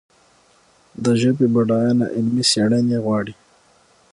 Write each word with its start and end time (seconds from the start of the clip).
د 1.03 1.05
ژبې 1.21 1.45
بډاینه 1.53 2.05
علمي 2.15 2.43
څېړنې 2.51 2.97
غواړي. 3.05 3.33